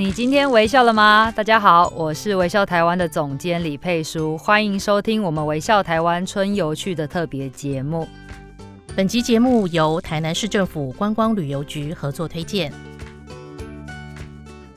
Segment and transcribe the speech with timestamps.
[0.00, 1.30] 你今天微笑了吗？
[1.36, 8.08] 大家好，我是微笑台湾的总监李佩书，欢迎收听我们微笑台湾春游去的特别节目。
[8.96, 12.72] 本集节目由台南市政府观光旅游局合作推荐。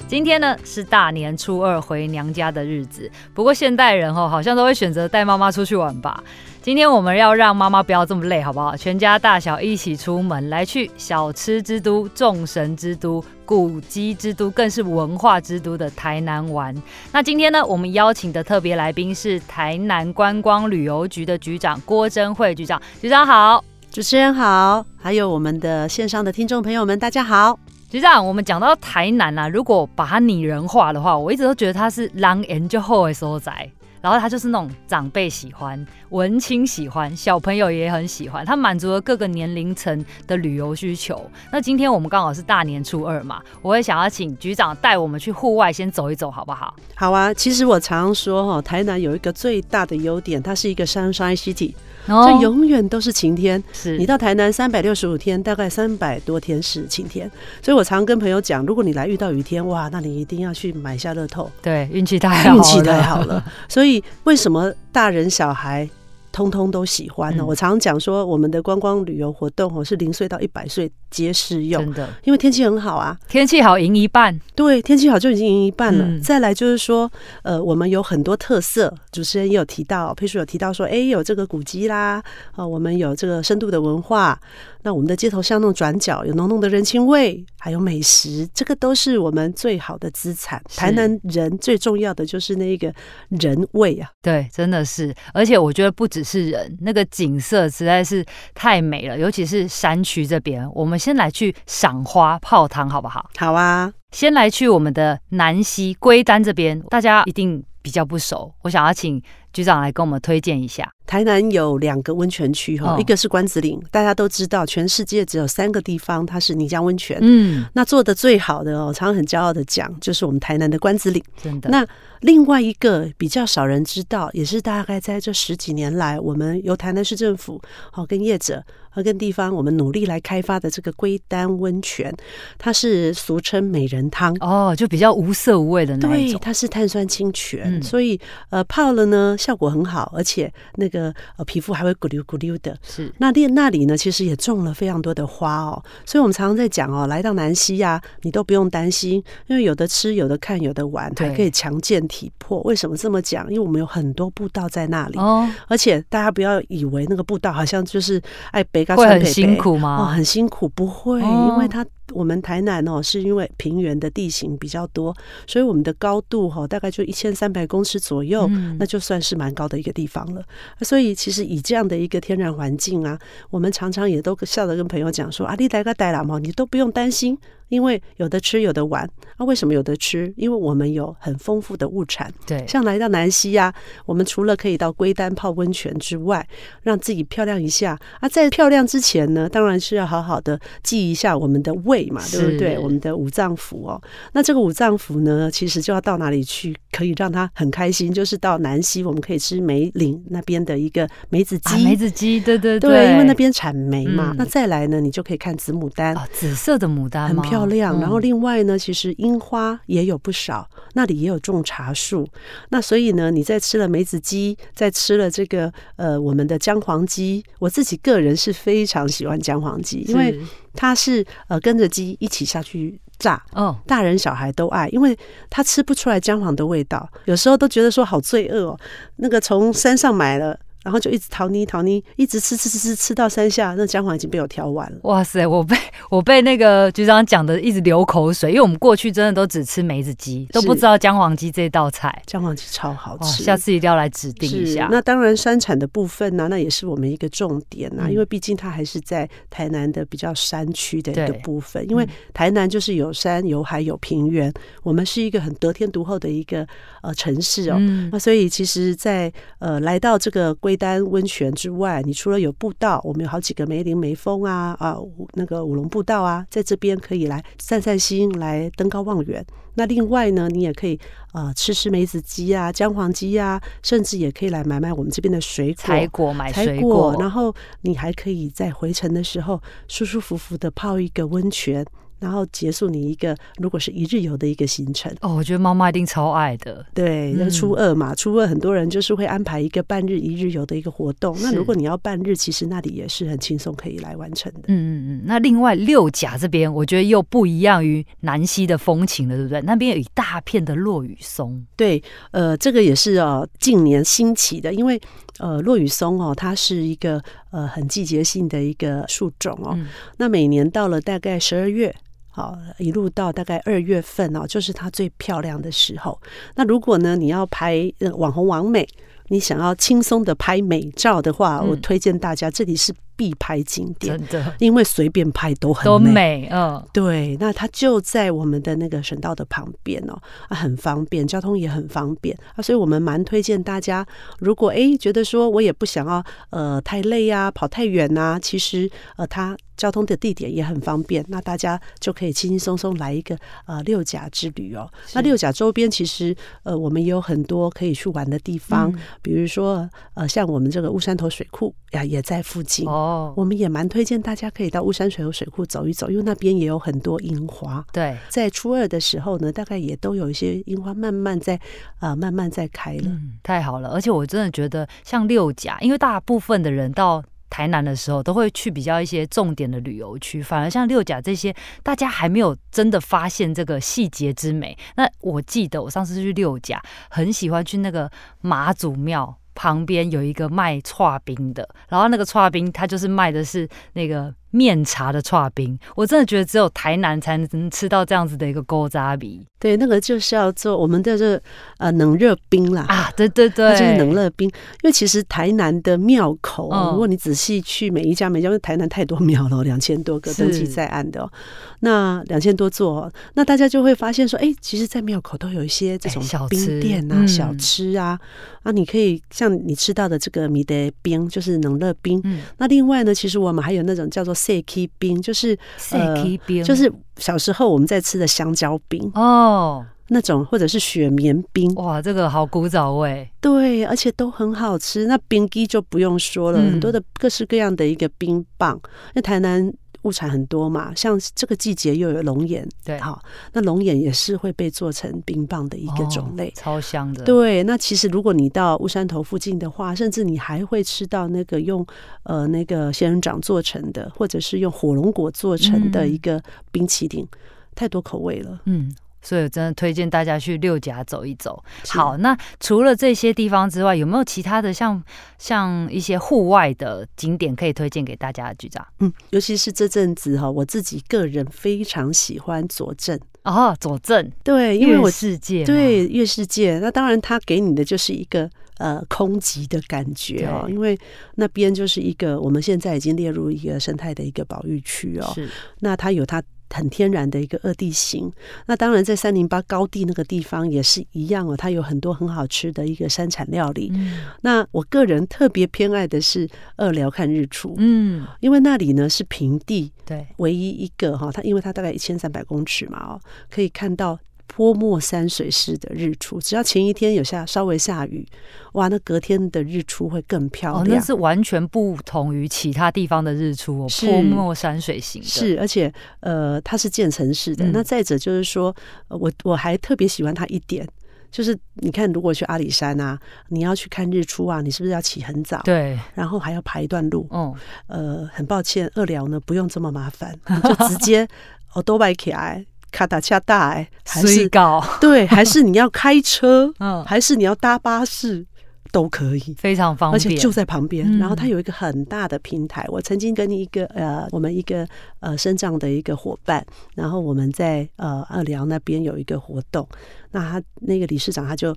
[0.10, 6.22] 今天呢是大年初二回娘家的日子，不过现代人哦好像都会选择带妈妈出去玩吧。
[6.62, 8.76] 今天我们要让妈妈不要这么累，好不好？
[8.76, 16.76] 全家大小一起出门，来去小吃之都、众神之都、古迹之都，更是文化之都的台南玩。
[17.12, 22.82] 那今天呢，我们邀请的特别来宾是台南观光旅游局的局长郭贞惠局长。
[23.02, 27.60] 局长好，主持人好，还有我们的线上的听众朋友们，大家好。
[27.90, 33.70] 局长，我们讲到台南啊，如果把它拟人化的话，我一直都觉得它是人缘就好的所在，
[34.04, 41.32] 然后他就是那种长辈喜欢、文青喜欢、小朋友也很喜欢，他满足了各个年龄层的旅游需求。
[41.50, 46.76] 那今天我们刚好是大年初二嘛，我也想要请局长带我们去户外先走一走，好不好？
[46.96, 51.74] 好啊，其实我常说哈，台南有一个最大的优点，它是一个山山溪体。
[52.08, 53.64] 这、oh, 永远都是晴天。
[53.72, 57.30] 是你到台南三百六十五天，大概三百多天是晴天。
[57.62, 61.50] 所以我常跟朋友讲，如果你来遇到雨天，哇，那你一定要去买下乐透。
[61.62, 63.44] 对，运气太好了，运气太好了。
[63.70, 65.90] 所以为什么大人小孩？
[66.32, 67.46] 通通都喜欢呢。
[67.46, 71.86] 我常常讲说，我们的观光旅游活动哦，是零岁到一百岁皆适用。
[71.86, 74.38] 真的，因为天气很好啊，天气好赢一半。
[74.56, 76.20] 对，天气好就已经赢一半了。
[76.20, 77.10] 再来就是说，
[77.44, 82.22] 呃，我们有很多特色，主持人也有提到，佩叔有提到说，哎，有这个古迹啦，
[82.56, 84.40] 啊，我们有这个深度的文化。
[84.86, 90.62] 那我们的街头巷弄转角有浓浓的人情味，还有美食，这个都是我们最好的资产。
[90.76, 92.94] 台南人最重要的就是那个
[93.30, 95.16] 人味啊，对，真的是。
[95.34, 100.70] 而且我觉得不只是人，那个景色实在是太美了，尤其是山区这边。
[100.74, 103.30] 我们先来去赏花泡汤，好不好？
[103.38, 109.22] 好啊，先来去我们的南溪龟丹这边，大家一定比较不熟，我想要请
[109.54, 110.92] 局长来跟我们推荐一下。
[111.06, 117.20] 台南有两个温泉区哈，一个是关子岭，大家都知道，全世界只有三个地方它是泥浆温泉。
[117.22, 121.22] 嗯，那做的最好的哦，常常很骄傲的讲，就是我们台南的关子岭。
[121.42, 121.70] 真的。
[121.70, 121.86] 那
[122.22, 127.62] 另外一个比较少人知道，也是大概在这十几年来，我们由台南市政府
[127.92, 132.16] 好跟业者和跟地方，我们努力来开发的这个龟丹温泉，
[132.58, 136.12] 它是俗称美人汤哦，就比较无色无味的那种。
[136.12, 138.18] 对，它是碳酸清泉，嗯、所以
[138.50, 141.14] 呃泡了呢效果很好，而且那个。
[141.38, 152.62] 呃皮肤还会咕溜咕溜的，是那那那里呢，其实也种了非常多的花哦，所以我们常常在讲哦，来到南溪呀，你都不用担心，因为有的吃，有的看，有的玩，还可以强健体魄。
[152.62, 153.46] 为什么这么讲？
[153.50, 158.22] 因为我们有很多步道在那里哦，而且大家不要以为那个步道好像就是
[158.52, 159.98] 哎北嘎川北北很辛苦吗？
[159.98, 161.86] 哦，很辛苦，不会，因为它。
[162.14, 165.16] 我们台南哦，是因为平原的地形比较多，
[165.48, 168.48] 所以我们的高度哈大概就一千三百公尺左右，
[168.80, 170.44] 那就算是蛮高的一个地方了。
[170.82, 173.20] 所以其实以这样的一个天然环境啊，
[173.50, 177.38] 我们常常也都笑着跟朋友讲说：“啊，你来个带啦嘛，你都不用担心。”
[177.74, 180.32] 因为有的吃有的玩，那、啊、为什么有的吃？
[180.38, 182.32] 因为我们有很丰富的物产。
[182.46, 183.74] 对，像来到南溪呀、啊，
[184.06, 186.48] 我们除了可以到龟丹泡温泉之外，
[186.84, 192.78] 让自己漂亮一下啊，在漂亮之前呢，当然是要好好的记一下我们的胃嘛，对不对？
[192.78, 194.00] 我们的五脏腑哦。
[194.34, 198.14] 那这个五脏腑呢，其实就要到哪里去可以让它很开心？
[198.14, 201.78] 就是到南溪，我们可以吃梅岭那边的一个梅子鸡、啊。
[201.84, 204.30] 梅子鸡，对对对，对，因为那边产梅嘛。
[204.32, 207.63] 嗯、那再来呢，你就可以看紫牡丹，哦、紫色的牡丹，很漂亮。
[207.66, 212.28] 亮，然后另外呢，其实樱花也有不少，那里也有种茶树。
[212.70, 220.40] 那所以呢，你在吃了梅子鸡，在吃了这个呃我们的姜黄鸡，我自己个人是非常喜欢姜黄鸡，因为
[220.74, 225.18] 它是呃跟着鸡一起下去炸，哦，大人小孩都爱，因为
[225.50, 228.80] 他吃不出来姜黄的味道，有时候都觉得说好罪恶哦，
[229.18, 230.60] 那个从山上买了。
[230.84, 235.00] 然后就一直逃泥逃泥，一直吃吃吃吃吃到山下，那姜黄已经被我挑完了。
[235.04, 235.76] 哇塞，我被
[236.12, 242.22] 我被那个局长讲的一直流口水，因为我们过去真的都只吃梅子鸡，都不知道姜黄鸡这道菜。
[242.26, 244.88] 姜黄鸡超好吃，下次一定要来指定一下。
[244.92, 251.90] 那当然，山产的部分呢、啊，那也是我们一个重点啊，嗯、因为毕竟它还是在台南的比较山区的一个部分。
[251.90, 254.54] 因为台南就是有山有海有平原，
[254.84, 256.68] 我们是一个很得天独厚的一个
[257.02, 257.78] 呃城市哦。
[257.80, 264.98] 嗯、那所以其实在，在呃来到这个龟丹温泉之外，你除了有步道，我们有好几个梅林梅峰啊啊，
[265.34, 269.46] 那个五龙步道啊，在这边可以来散散心，来登高望远。
[269.76, 271.00] 那另外呢，你也可以
[271.32, 277.16] 啊、呃、吃吃梅子鸡啊、姜黄鸡啊，甚至也可以来买买我们这边的水果、采果买水果。
[277.20, 281.86] 然后你还可以在回程的时候舒舒服服的泡一个温泉。
[282.24, 285.14] 然后结束你一个如果是一日游的一个行程。
[285.20, 286.86] 哦，我觉得妈妈一定超爱的。
[286.94, 291.36] 对，那初二嘛，初二很多人就是会安排一个半日一日游的一个活动。
[291.42, 294.62] 那如果你要半日，其实那里也是很轻松可以来完成的。
[294.68, 295.22] 嗯嗯嗯。
[295.26, 299.62] 那另外六甲这边，我觉得又不一样于南溪的风情了，对不对？
[299.62, 301.62] 那边有一大片的落羽松。
[301.76, 305.00] 对，呃，这个也是哦，近年兴起的，因为。
[305.40, 309.74] 呃，落羽松哦，它是一个呃很季节性的一个树种哦。
[309.76, 309.88] 嗯、
[310.18, 311.94] 那每年到了大概十二月，
[312.36, 316.20] 好，一路到大概二月份哦，就是它最漂亮的时候。
[316.56, 318.88] 那如果呢，你要拍网红网美，
[319.28, 322.92] 你想要轻松的拍美照的话，嗯、我推荐大家这里是。
[323.16, 327.38] 必拍景点，真的，因为随便拍都很美，都美，嗯，对。
[327.40, 330.20] 那它就在我们的那个省道的旁边哦，
[330.50, 334.06] 啊，很方便，交通也很方便啊，所以我们蛮推荐大家，
[334.40, 344.90] 如果哎觉得说我也不想要呃太累啊，跑太远呐、啊，其实呃它交通的地点也很方便，那大家就可以轻轻松松来一个呃六甲之旅哦。
[345.14, 353.03] 那六甲周边其实呃我们也有很多可以去玩的地方，嗯、比如说呃像我们这个乌山头水库呀也在附近哦。
[353.04, 357.86] 哦，我们也蛮推荐大家可以到乌山水和水库走一走，因为那边也有很多樱花。
[357.92, 361.56] 对，在初二的时候呢，大概也都有一些樱花慢慢在
[362.00, 363.04] 啊、呃，慢慢在开了。
[363.06, 371.54] 嗯，太好了，而且我真的觉得像六甲，因为大部分的人到台南的时候都会去比较一些重点的旅游区，反而像六甲这些，
[371.84, 374.78] 大家还没有真的发现这个细节之美。
[374.96, 378.10] 那我记得我上次去六甲，很喜欢去那个
[378.42, 379.38] 妈祖庙。
[379.56, 384.34] 旁边有一个卖串冰的，然后那个串冰，他就是卖的是那个。
[384.54, 389.44] 面茶的剉冰，我真的觉得只有台南才能吃到这样子的一个古早味。
[389.60, 391.42] 对，那个就是要做我们的这
[391.78, 394.48] 呃冷热冰啦啊，对对对，就是冷热冰。
[394.48, 394.54] 因
[394.84, 401.32] 为其实台南的庙口，嗯、如果你仔细去每一家每一家，因为台南太多庙了，两千多个登记在案的，哦，
[401.80, 408.20] 那两千多座，那大家就会发现说，哎、欸，其实，在庙口都有一些这种冰店啊、小吃啊，
[408.64, 412.22] 啊，你可以像你吃到的这个米的冰，就是冷热冰。
[412.26, 414.36] 嗯、那另外呢，其实我们还有那种叫做。
[414.44, 419.10] 赛 K 冰就是塞 K 冰，就是小时候我们在吃的香蕉冰。
[419.16, 425.06] 哦，那种或者是雪绵冰，哇，这个好古早味，对，而且都很好吃。
[425.06, 428.78] 那冰机就不用说了，嗯、很多的各式各样的一个冰棒，
[429.14, 429.74] 那台南。
[430.04, 433.22] 物产很多嘛，像这个季节又有龙眼，对，好，
[433.52, 437.24] 那龙眼也是会被做成冰棒的一个种类，哦、超香的。
[437.24, 441.86] 对，那其实如果你到乌山头附近的话，甚至你还会吃到那个用
[442.24, 446.42] 呃那个仙人掌做成的，或者是用火龙果做成的一个
[446.72, 447.38] 冰淇淋，嗯、
[447.76, 448.94] 太多口味了，嗯。
[449.24, 451.64] 所以，我真的推荐大家去六甲走一走。
[451.88, 455.02] 好，那除了这些地方之外，有没有其他的像
[455.38, 458.86] 像一些户外的景点可以推荐给大家的局长？
[459.00, 463.20] 嗯，尤其是这阵子哈，我自己个人非常喜欢左镇。
[463.44, 464.32] 哦，左镇。
[464.44, 470.98] 对，因为我世界对月世界，那当然它给你的就是一个呃空寂的感觉哦，因为
[471.36, 475.50] 那边就是一个我们现在已经列入一个生态的一个保育区哦，是，
[475.80, 476.44] 那它有它。
[476.70, 478.32] 很天然的一个二地形，
[478.66, 483.92] 那当然在三零八高地那个地方也是一样哦，它有很多很好吃的一个山产料理。
[483.94, 494.20] 嗯、那我个人特别偏爱的是二寮看日出，嗯，因为那里呢是平地，对，唯一一个哈，它因为它大概一千三百公尺嘛哦，可以看到。
[494.48, 498.28] 泼墨山水式的日出，只要前一天有下稍微下雨，
[498.74, 500.86] 哇，那隔天的日出会更漂亮。
[500.86, 505.28] 哦，那是完全不同于其他地方的日出哦，泼墨山水型的。
[505.28, 507.66] 是，而且呃，它是渐层式的。
[507.66, 508.76] 嗯、那再者就是说，
[509.08, 510.88] 我我还特别喜欢它一点，
[511.32, 513.20] 就是你看，如果去阿里山啊，
[513.50, 515.62] 你要去看日出啊，你是不是要起很早？
[515.64, 517.28] 对，然后还要排一段路。
[517.32, 517.54] 嗯，
[517.88, 521.28] 呃，很抱歉，二寮呢不用这么麻烦，你就直接
[521.74, 522.64] 哦都拜起来。
[522.94, 528.46] 卡达恰大哎，还是高对，还是你要开车，嗯，还是你要搭巴士
[528.92, 531.18] 都可以，非常方便，而且就在旁边。
[531.18, 532.86] 然后它有一个很大的平台。
[532.90, 534.88] 我曾经跟一个呃，我们一个
[535.20, 539.88] 呃身障的一个伙伴，然后我们在呃二寮那边有一个活动，
[540.30, 541.76] 那他那个理事长他就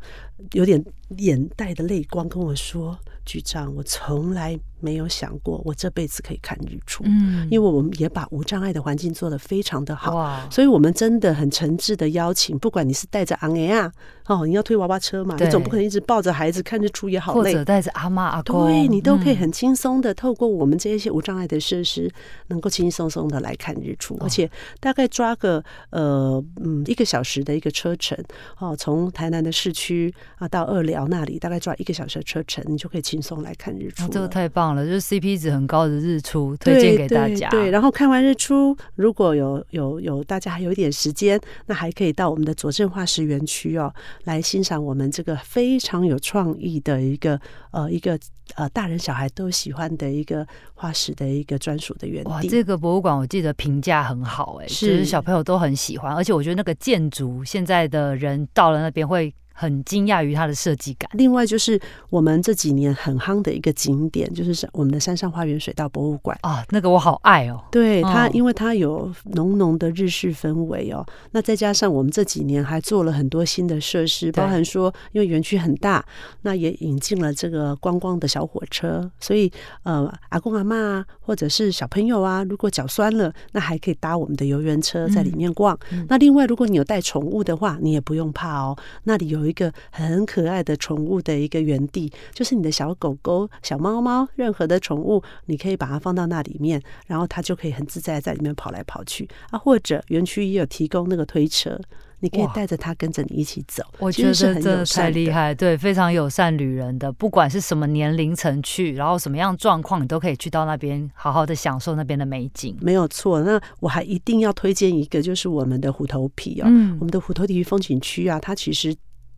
[0.53, 0.85] 有点
[1.17, 13.91] 眼带的泪光跟我说：“局长，我从来。”没有想过我这辈子可以看日出，嗯，因为我们也把无障碍的环境做得非常的好，哇，所以我们真的很诚挚的邀请，不管你是带着昂哎啊，
[14.27, 15.47] 哦，你要推娃娃车嘛，对。
[15.47, 22.11] 你总不可能一直抱着孩子看日出也好累，或者带着阿妈阿公，对，你都可以很轻松的透过我们这些无障碍的设施，
[22.49, 28.17] 能够轻轻松松的来看日出，哦、而且大概抓个呃嗯一个小时的一个车程，
[28.59, 34.66] 哦，从台南的市区啊到二寮那里，大概抓一个小时的车程，你就可以轻松来看日出，哦，这个太棒。
[34.67, 37.49] 棒了，就是 CP 值很高的日出，推荐给大家。
[37.51, 43.95] 对，对，然后看完日出，如果有有有大家还有一点时间，那还可以到我们的佐镇化石园区哦，
[44.25, 48.19] 来欣赏我们这个非常有创意的一个呃一个
[48.57, 50.45] 呃大人小孩都喜欢的一个
[50.75, 52.31] 化石的一个专属的园地。
[52.31, 59.33] 哇，这个博物馆我记得评价很好哎，是，就是小朋友都很喜欢，而且我觉得那个建筑现在的人到了那边会。
[59.59, 61.11] 很惊讶于它的设计感。
[61.15, 67.65] 另外就是我们这几年很夯的一个景点，就是我们的山上花园水稻博物馆啊，那个我好爱哦。
[67.73, 71.05] 对它，因为它有浓浓的日式氛围哦。
[71.31, 76.05] 那再加上我们这几年还做了很多新的设施，包含说因为园区很大，
[76.43, 79.51] 那也引进了这个观光的小火车，所以
[79.85, 85.75] 呃，阿公阿妈啊，或者是小朋友啊，如果脚酸了，那还可以搭我们的游园车在里面逛。
[85.93, 86.05] 嗯。
[86.11, 89.46] 那另外，如果你有带宠物的话，你也不用怕哦，那里有。
[89.47, 99.59] 有一个很可爱的宠物的一个园地，就是你的小狗狗、小猫猫，任何的宠物，你可以把它放到那里面，然后它就可以很自在在里面跑来跑去啊。
[99.59, 101.81] 或者园区也有提供那个推车，
[102.19, 103.85] 你可以带着它跟着你一起走。
[104.01, 112.77] 我觉得真的太厉害，对，非常友善旅人的，不管是什么年龄层去，然后什么样状况，你都可以去到那边好好的享受那边的美景。
[112.81, 118.97] 没有错，那我还一定要推荐一个，就是我们的虎头皮哦，嗯，我们的虎头皮风景区啊，它其实。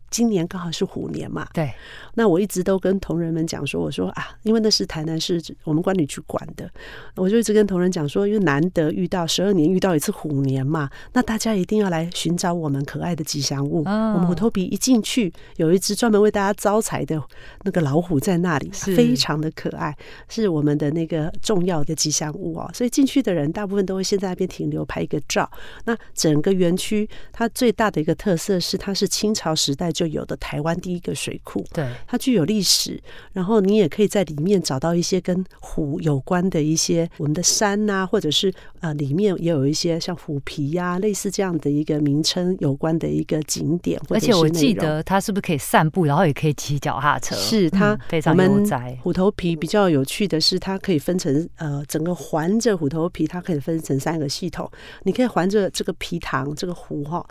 [0.09, 1.71] 今年刚好是虎年嘛，对。
[2.15, 6.69] 那我一直都跟同仁们讲说，我说啊，因为那是台南市我们管理局管的，
[7.15, 13.83] 我就一直跟同仁讲说，因为难得遇到十二年遇到一次虎年嘛，那大家一定要来寻找我们可爱的吉祥物。
[13.85, 17.21] 哦、我们虎头埤一进去，有一只专门为大家招财的
[17.63, 19.95] 那个老虎在那里，非常的可爱，
[20.27, 22.69] 是我们的那个重要的吉祥物哦。
[22.73, 25.49] 所以进去的人大部分都会先在那边停留拍一个照。
[25.85, 29.91] 那整个园区它最大的一个特色是，它是清朝时代。
[29.99, 32.97] 就有的台湾第一个水库，对，它具有历史。
[33.33, 43.99] 然后你也可以在里面找到一些跟虎有关的一些我们的山呐、啊，或者是呃里面也有一些像虎皮呀、啊，类似这样的一个名称有关的一个景点。
[44.07, 47.35] 而且我记得它是不是可以散步，然后也可以骑脚踏车？
[47.35, 48.97] 是它、嗯、非常悠哉。
[49.03, 54.71] 虎头皮比较有趣的是，它可以分成呃整个环着虎头皮，它可以分成三个系统。
[55.03, 57.25] 你可以环着这个皮塘这个湖哈，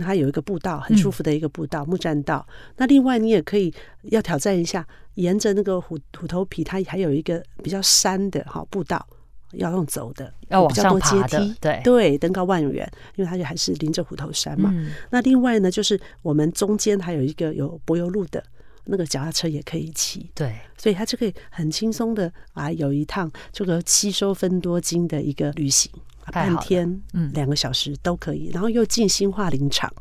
[0.00, 2.11] 它有一个步道，很舒服的一个步道，木栈。
[2.24, 2.44] 道，
[2.76, 9.06] 那另外你也可以要挑战一下，沿着那个虎虎头皮，它还有一个比较山的哈步道，
[9.52, 11.80] 要用走的，要往上爬的，比较多阶梯，对。
[11.84, 14.70] 对，登高望远，因为它就还是临着虎头山嘛。
[14.74, 18.42] 嗯、那另外呢，就是我们中间还有一个有柏油路的
[18.84, 25.90] 那个脚踏车也可以骑，对，所以它就可以很轻松的啊有一趟这个吸收分多金的一个旅行，
[26.32, 27.30] 半天嗯。
[27.32, 29.92] 两个小时都可以，然后又进新化林场。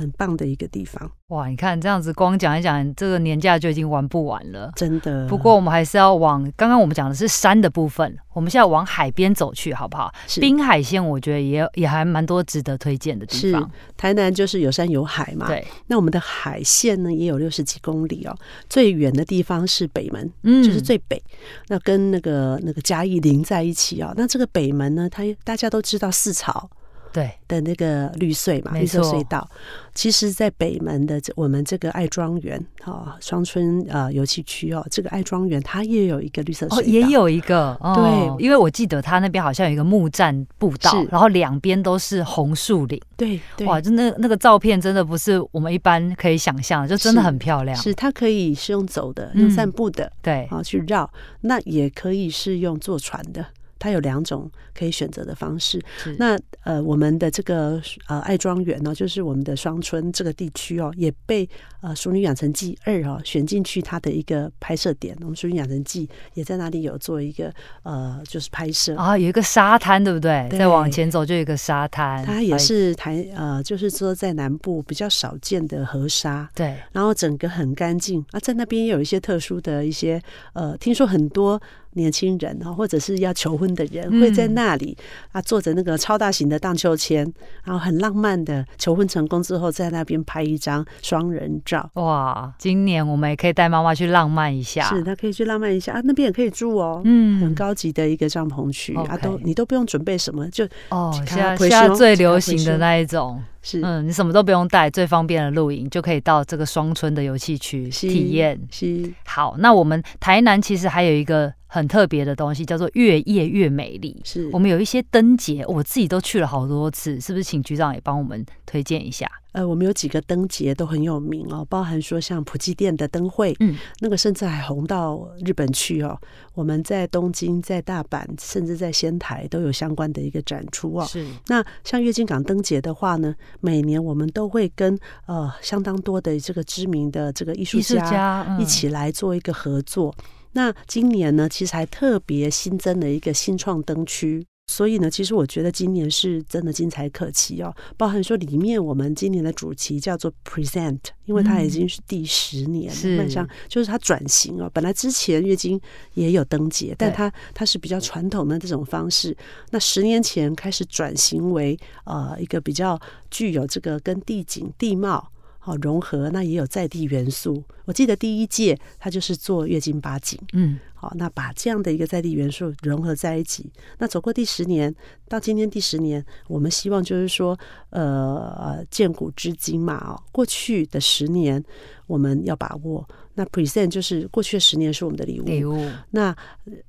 [0.00, 1.46] 很棒的一个地方哇！
[1.46, 5.28] 你看这样子，光讲一讲，这个年假就已经玩不完了，真的。
[5.28, 10.12] 不过我们还是要往刚刚我们讲的是山的部分，我们现在往海边走去，好不好？
[10.40, 13.70] 滨海线我觉得也也还蛮多值得推荐的地方。
[13.96, 15.64] 台南就是有山有海嘛，对。
[15.86, 18.34] 那我们的海线呢也有六十几公里哦，
[18.68, 21.22] 最远的地方是北门，嗯，就是最北，
[21.68, 24.12] 那跟那个那个嘉义邻在一起哦。
[24.16, 26.68] 那这个北门呢，它大家都知道四草。
[27.12, 27.30] 对。
[27.48, 29.44] 的那个绿隧嘛，绿色隧道，
[29.92, 43.66] 其实，在北门的我们这个爱庄园啊，双春呃游憩区哦，这个爱庄园它也有一个绿色隧道，哦，也有一个，哦、对，因为我记得它那边好像有一个木栈步道，然后两边都是红树林，对，对。
[43.66, 47.76] 哇，就那那个照片真的不是我们一般可以想象的，就真的很漂亮。
[47.76, 53.44] 是，是它可以是用走的，用散步的，嗯、对，啊去绕，那也可以是用坐船的。
[53.80, 55.82] 它有两种可以选择的方式。
[56.18, 61.48] 那呃，我们的这个呃爱庄园呢，就是我们的双村这个地区哦，也被
[61.80, 65.16] 呃《淑女养成记二》哦选进去它的一个拍摄点。
[65.22, 70.46] 我们《淑女养成记》也在那里有做一个呃，就是拍摄啊，有一个沙滩，对不对？
[70.50, 72.22] 对，再往前走就有一个沙滩。
[72.24, 76.46] 它也是台呃，就是说在南部比较少见的河沙。
[76.54, 80.20] 对，然后整个很干净啊，在那边也有一些特殊的一些
[80.52, 81.60] 呃，听说很多。
[81.94, 84.96] 年轻人啊，或者是要求婚的人，会在那里
[85.32, 87.24] 啊坐着那个超大型的荡秋千，
[87.64, 91.88] 然后很浪漫的求婚成功之后，在那边拍一张双人照。
[91.94, 94.84] 哇，今年我们也可以带妈妈去浪漫一下。
[94.84, 103.42] 是，她可以去浪漫一下啊，那边也可以住哦，嗯，很高级的一个帐篷区啊，都你都不用准备什么，就哦，现在现在最流行的那一种。
[103.62, 108.58] 是，嗯，你什么都不用带，最方便的露营就可以到这个双村的游戏区体验。
[108.70, 114.20] 是，好，那我们台南其实还有一个很特别的东西，叫做越夜越美丽。
[114.24, 117.44] 是，我们有一些灯节，我自己都去了好多次，是不是？
[117.44, 119.28] 请局长也帮我们推荐一下。
[119.52, 126.18] 呃，我们有几个灯节都很有名哦，包含说像普济殿的灯会，嗯，那个甚至还红到日本去哦。
[126.54, 131.04] 我们在东京、在大阪，甚至在仙台都有相关的一个展出哦。
[131.06, 131.26] 是。
[131.46, 140.14] 那像月津港灯节的话呢，每年我们都会跟呃相当多的这个知名的这个艺术家一起来做一个合作。
[140.18, 144.46] 嗯、那今年呢，其实还特别新增了一个新创灯区。
[144.70, 147.74] 所以呢，其实我觉得今年是真的精彩可期哦。
[147.96, 154.70] 包含说里面我们今年的主题叫做 Present，因为它已经是第十年了，迈向、嗯、就是它转型哦。
[154.72, 155.80] 本来之前月经
[156.14, 159.36] 也有登节，但它它是比较传统的这种方式。
[159.70, 162.96] 那十年前开始转型为呃一个比较
[163.28, 165.32] 具有这个跟地景地貌。
[165.70, 167.62] 好融合，那也有在地元素。
[167.84, 173.70] 我记得第一届它就是做月经八景，嗯，好，那把这样的一个在地元素融合在一起。
[173.98, 174.92] 那走过第十年，
[175.28, 177.56] 到今天第十年，我们希望就是说，
[177.90, 181.62] 呃，见古知今嘛，哦，过去的十年
[182.08, 183.08] 我们要把握。
[183.34, 185.88] 那 present 就是过去的十年是我们的礼物，礼物。
[186.10, 186.36] 那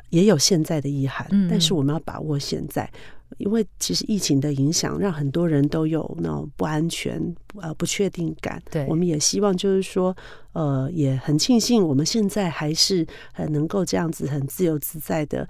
[0.09, 2.91] 也有现在的遗憾，嗯，但是我们要把握现在。
[3.37, 7.21] 因为其实疫情的影响，让很多人都有那种不安全、
[7.55, 8.61] 呃不确定感。
[8.69, 10.15] 对，我们也希望就是说，
[10.53, 15.47] 呃，也很庆幸我们现在还是很能够这样子很自由自在的，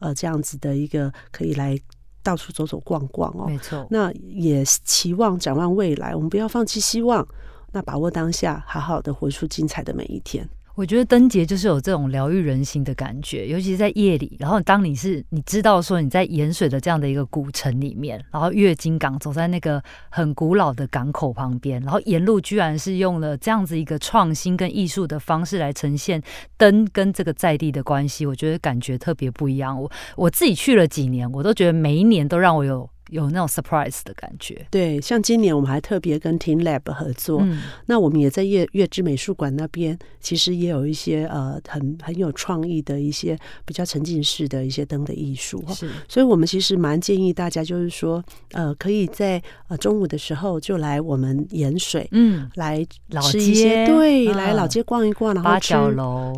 [0.00, 1.78] 呃，这样子的一个可以来
[2.22, 3.46] 到处走走逛逛哦。
[3.46, 3.86] 没错。
[3.90, 7.26] 那也期望展望未来，我们不要放弃希望，
[7.72, 10.48] 那把握当下，好好的活出精彩的每一天。
[10.80, 14.34] 我觉得灯节就是有这种疗愈人心的感觉，尤其是在夜里。
[14.38, 26.22] 然后当你是你知道说你在盐水的这样的一个古城里面，然后月津港走在那个很古老的港口旁边，然后沿路居然是用了这样子一个创新跟艺术的方式来呈现
[26.56, 29.78] 灯跟这个在地的关系，我觉得感觉特别不一样。
[29.78, 32.88] 我我自己去了几年，我都觉得每一年都让我有。
[33.10, 52.86] 有那种 surprise 的感觉，对，像今年我们还特别跟 teamLab 合作，嗯、那我们也在月月之美术馆那边，其实也有一些呃很很有创意的一些比较沉浸式的一些灯的艺术，是，所以我们其实蛮建议大家，就是说呃可以在呃中午的时候就来我们盐水，嗯，来
[53.22, 53.92] 吃一些，老街。
[53.92, 55.74] 对，嗯、来老街逛一逛，然后吃，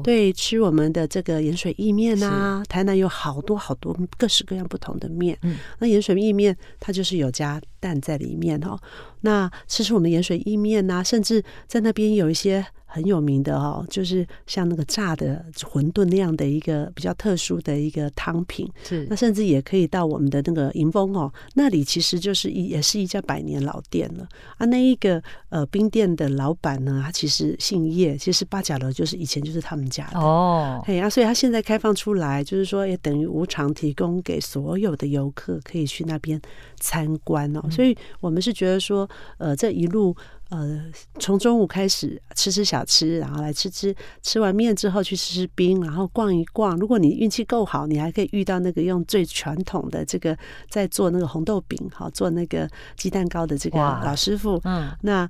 [0.02, 6.56] 对，吃我们的这个盐水意面啊，台南有好多好多各式各样不同的面，嗯，那盐水意面。
[6.80, 8.78] 它就是有加蛋在里面哦，
[9.22, 12.66] 那吃吃我们盐水意面呐，甚至在那边有一些。
[12.92, 18.70] 很有名的哦，就是像那个炸的馄饨那样的一个比较特殊的一个汤品。
[18.84, 24.28] 是，那甚至也可以到我们的那个迎丰哦，那里其实就是一也是一家百年老店了
[24.58, 24.66] 啊。
[24.66, 30.82] 那一个呃冰店的老板呢，他其实姓叶，其实八甲楼就是以前就是他们家的哦。
[30.84, 36.38] 嘿啊，所以他现在开放出来，就是说也等于无偿提供给所有的游客可以去那边
[36.78, 37.62] 参观哦。
[37.70, 40.14] 所以我们是觉得说，呃，这一路。
[40.52, 40.84] 呃，
[41.18, 46.76] 从中午开始吃吃小吃，然后来吃吃，吃完面之后去吃吃冰，然后逛一逛。
[46.76, 50.36] 如果你运气够好，你还可以遇到那个用最传统的这个
[50.68, 54.60] 在做那个红豆饼，好做那个鸡蛋糕的这个老师傅。
[54.64, 55.26] 嗯，那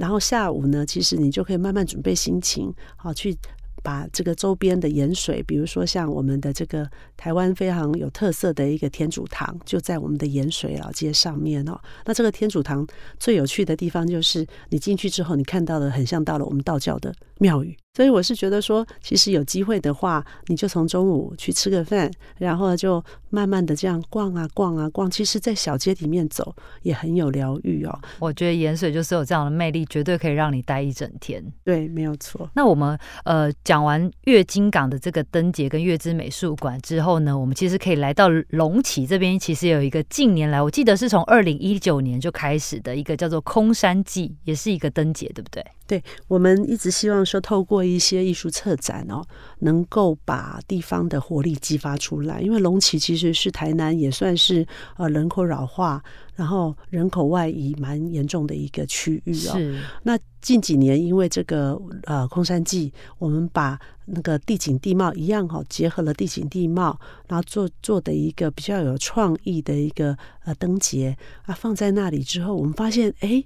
[0.00, 3.38] 然后下午呢，其实你就可以慢慢准备心情，好去。
[3.84, 11.78] 把这个周边的盐水，比如说像我们的这个台湾非常有特色的一个天主堂，就在我们的盐水老街上面哦。
[12.06, 12.86] 那这个天主堂
[13.18, 17.76] 最有趣的地方就是，你进去之后，你看到的很像到了我们道教的庙宇。
[17.94, 25.08] 所以我是觉得说，其实有机会的话，你就从中午去吃个饭，然后就慢慢的这样逛啊逛啊逛。
[25.08, 26.52] 其实，在小街里面走
[26.82, 27.96] 也很有疗愈哦。
[28.18, 31.40] 我觉得盐水就是有这样的魅力，绝对可以让你待一整天。
[31.62, 32.50] 对，没有错。
[32.54, 39.38] 那我们呃讲完月津港的这个灯节跟月之美术馆之后呢，我们其实可以来到龙崎这边。
[39.38, 45.64] 其实有一个近年来，我记得是从二零一九年就开始的一个叫做空山记，也是一个灯节，对不对？
[45.86, 49.22] 对，我们一直希望说，透过一些艺术策展哦，
[49.58, 52.40] 能够把地方的活力激发出来。
[52.40, 54.66] 因为龙崎其实是台南也算是
[54.96, 56.02] 呃人口老化，
[56.34, 59.52] 然后人口外移蛮严重的一个区域哦。
[59.52, 59.78] 是。
[60.04, 70.16] 那近几年因为这个呃空山祭，我们把那个地景地貌一样哈，结合了地景地貌，然后做做的一个比较有创意的一个
[70.46, 73.44] 呃灯节啊，放在那里之后，我们发现哎。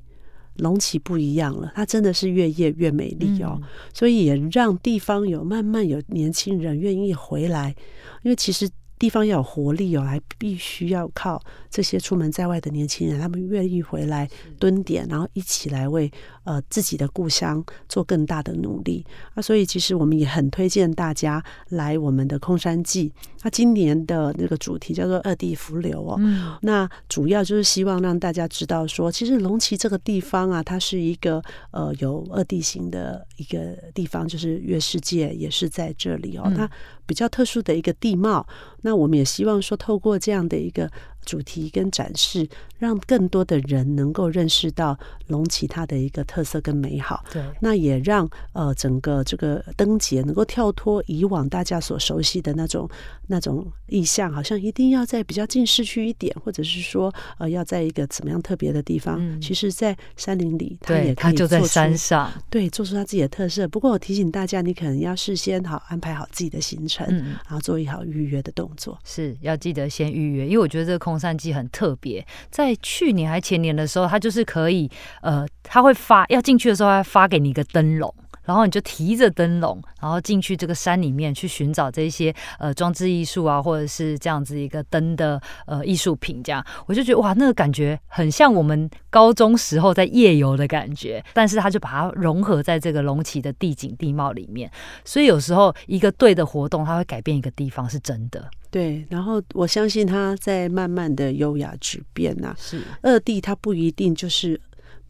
[0.59, 7.75] 龙崎不一样了，它真的是越夜越美丽哦，嗯、所以也让地方有慢慢有年轻人愿意回来，
[8.23, 8.69] 因为其实
[8.99, 11.41] 地方要有活力哦，还必须要靠
[11.71, 14.29] 这些出门在外的年轻人，他们愿意回来
[14.59, 16.11] 蹲点，然后一起来为
[16.45, 19.05] 呃自己的故乡做更大的努力
[19.35, 19.43] 啊。
[19.43, 23.13] 所以其实我们也很推荐大家来我们的空山记。
[23.43, 36.69] 那今年的那个主题叫做“二地浮流”哦，嗯，那主要就是希望让大家知道说，其实龙旗这个地方啊，它是一个呃有二地形的一个地方，就是月世界也是在这里哦，它
[37.07, 38.45] 比较特殊的一个地貌。
[38.83, 40.91] 那我们也希望说，透过这样的一个
[41.25, 47.25] 主题跟展示，让更多的人能够认识到龙崎它的一个特色跟美好。
[47.33, 52.89] 对，那也让呃整个这个灯节能够跳脱以往大家所熟悉的那种
[53.27, 59.19] 那种意象，好像一定要在比较近市区一点，或者是说呃要在一个怎么样特别的地方。
[59.21, 63.67] 嗯、其实，在山林里，它也可以就在山上，对，做出它自己的特色。
[63.69, 68.99] 不过我提醒大家，你可能要事先好安排好自己的行程，嗯、然后做一好预约的动作。
[69.05, 72.25] 是要记得先预约，因为我觉得这个空山祭很特别。
[72.51, 74.91] 在去年还前年的时候，它就是可以，
[75.23, 78.15] 呃，它会发要进去的时候，它发给你一个灯笼。
[78.49, 91.23] 然后你就提着灯笼，然后进去这个山里面去寻找这些呃装置艺术啊，或者是这样子一个灯的呃艺术品，这样我就觉得哇，那个感觉很像我们高中时候在夜游的感觉。
[91.35, 94.71] 但是他就把它融合在这个隆起的地景地貌里面，
[95.05, 98.49] 所以有时候一个对的活动，它会改变一个地方，是真的。
[98.71, 102.57] 对，然后我相信它在慢慢的优雅质变呐、啊。
[102.59, 104.59] 是二地，它不一定就是。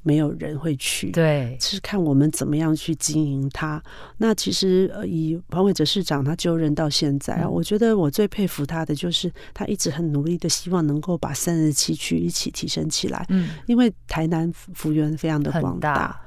[0.02, 3.82] 没有人会去，对，是看我们怎么样去经营它。
[4.18, 13.26] 那其实呃，以黄伟哲市长他就任到现在啊，嗯、我觉得我最佩服他的就是他一直很努力的希望能够把三十七区一起提升起来。
[13.28, 16.20] 嗯，因为台南幅员非常的广大，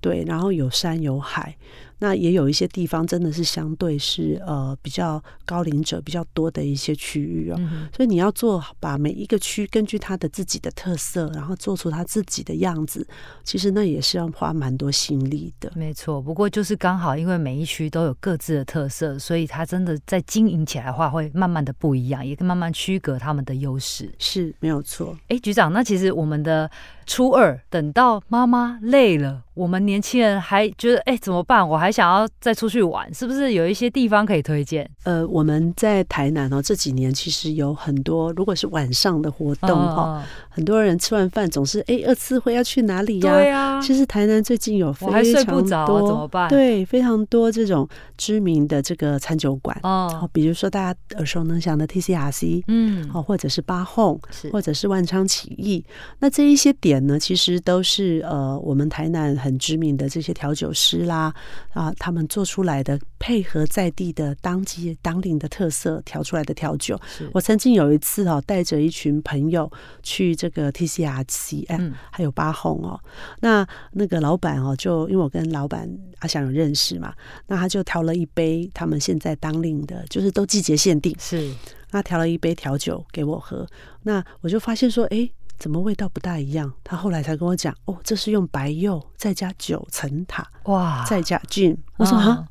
[0.00, 1.56] 对，然后有山有海。
[1.98, 13.06] 那也有一些地方真的是相对是呃比较高龄者比较多的一些区域哦，嗯、所以你要做把每一个区根据它的自己的特色，然后做出它自己的样子，
[13.44, 15.70] 其实那也是要花蛮多心力的。
[15.74, 24.10] 没错，不过就是刚好因为每一区都有各自的特色，所以它真的在经营起来的话会慢慢的不一样，也慢慢区隔他们的优势。
[24.18, 25.16] 是没有错。
[25.28, 26.70] 哎，局长，那其实我们的
[27.06, 31.66] 初二等到妈妈累了，我们年轻人还觉得哎怎么办？
[31.66, 34.86] 我还还想要再出去玩，是不是有一些地方可以推荐？
[35.04, 43.32] 呃，我们在台南哦，这几年其实有很多，如果是晚上的活动哈，哦、很多人吃完饭总是哎，二次会要去哪里呀？
[43.32, 43.80] 对呀。
[43.80, 45.46] 其实台南最近有非常
[45.86, 46.46] 多，怎么办？
[46.50, 55.82] 对，非常多这种知名的这个餐酒馆哦，比如说大家耳熟能详的 TCRC，嗯，哦，或者是八凤，是或者是万昌起义，
[56.18, 61.32] 那这一些点呢，其实都是呃，我们台南很知名的这些调酒师啦。
[61.78, 67.00] 啊，他们做出来的配合在地的当季当令的特色调出来的调酒，
[67.32, 69.70] 我曾经有一次哦，带着一群朋友
[70.02, 72.98] 去这个 TCRC，嗯，还有八红哦，
[73.38, 75.88] 那那个老板哦，就因为我跟老板
[76.18, 77.14] 阿翔有认识嘛，
[77.46, 81.54] 那他就调了一杯他们现在当令的，就是都季节限定，是，
[81.92, 83.64] 那调了一杯调酒给我喝，
[84.02, 85.30] 那我就发现说，哎。
[85.58, 86.72] 怎么味道不大一样？
[86.84, 91.76] 他后来才跟我讲，哦，这是用白柚再加九层塔，哇，再加 gin。
[91.96, 92.44] 我说哈，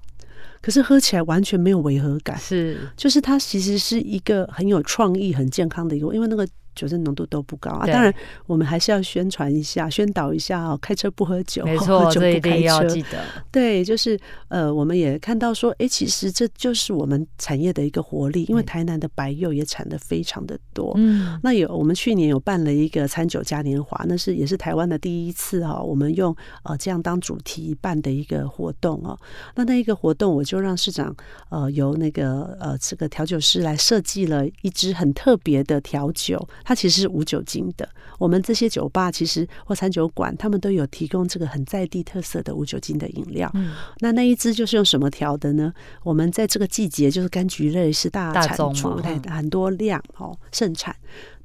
[0.62, 6.48] 可是喝起来完全没有违和感，是，就是它其实是一个很有创意、很健康的一个，因为那个。
[6.78, 8.14] 酒精浓度都不高啊，当然
[8.46, 13.24] 我们还是要宣传一下、宣导一下哦，开车不喝酒，没 错，喝酒不开车，记得。
[13.52, 14.18] 对，就是
[14.50, 20.94] 呃，我们也看到说，哎，其实这就是我们产业的一个活力，因为台南的白柚也产的非常的多。
[20.98, 29.18] 嗯，那有我们去年有办了一个餐酒嘉年华，那是也是台湾的第一次哈，我们用呃这样当主题办的一个活动哦。
[29.56, 31.16] 那那一个活动，我就让市长
[31.50, 36.48] 呃由那个呃这个调酒师来设计了一支很特别的调酒。
[36.68, 37.88] 它其实是无酒精的。
[38.20, 43.50] 我们这些酒吧其实或餐酒馆，他们都有提供这个很在地特色的无酒精的饮料。
[43.54, 45.74] 嗯，那那一支就是用什么调的呢？
[46.04, 50.94] 我们在这个季节，就是柑橘类是大产出，很多量哦，盛产。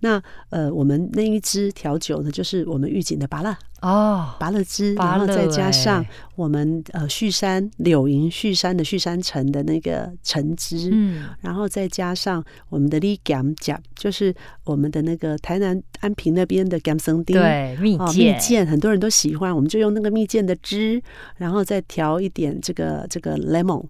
[0.00, 6.04] 那呃，我们那一支调酒呢，就是我们预警的芭乐哦，芭乐汁，然后再加上
[6.36, 14.32] 我们呃旭山柳营旭山的旭山橙的那个橙汁，嗯，然后再加上我们的李甘酱，就是
[14.64, 18.64] 我们的那个台南安平那边的甘松丁，对，蜜饯，蜜饯。
[18.64, 21.02] 很多人都喜欢，我们就用那个蜜饯的汁，
[21.36, 23.84] 然后再调一点这个这个 lemon。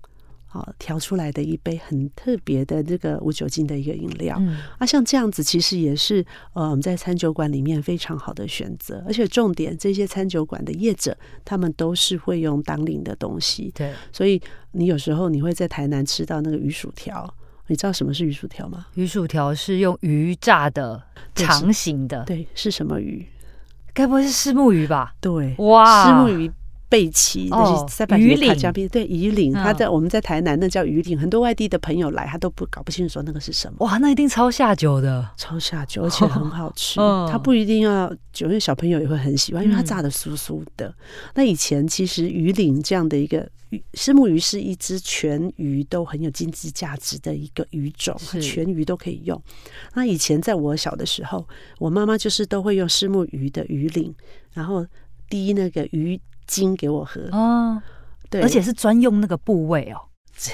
[0.53, 14.39] 好，调出来的一杯很特别的这个无酒精的一个饮料，嗯、啊，像这样子其实也是呃我们在餐酒馆里面非常好的选择，而且重点这些餐酒馆的业者他们都是会用当令的东西，对，所以
[14.73, 17.35] 你有时候你会在台南吃到那个鱼薯条。
[17.69, 18.87] 你知道什么是鱼薯条吗？
[18.95, 21.03] 鱼薯条是用鱼炸的，
[21.35, 22.23] 长形的。
[22.25, 23.27] 对，是什么鱼？
[23.95, 25.15] 该不会是虱目鱼吧？
[25.21, 26.51] 对，哇，虱目鱼。
[26.93, 28.55] 背鳍那是塞巴鱼鳞，
[28.91, 33.79] 对鱼鳞，他在我们在台南那叫鱼鳞，很多外地的朋友来，他都不搞不清楚说那个是什么。
[33.81, 37.01] 哇，那一定超下酒的，超下酒， 而且很好吃。
[37.31, 40.95] 它不一定要酒，因为小朋友也会很喜欢，因为它炸的酥酥的。
[41.35, 49.43] 那以前其实鱼鳞这样的一个鱼，虱目鱼是一只全鱼都很有经济价值的一个鱼种，全鱼都可以用。
[49.95, 54.15] 那以前在我小的时候，我妈妈就是都会用石目鱼的鱼鳞，
[54.53, 54.87] 然后
[55.31, 56.21] 滴那个鱼。
[56.47, 57.21] 精给我喝。
[57.33, 57.83] 哦，
[58.31, 60.01] 对，而且是专用那个部位哦，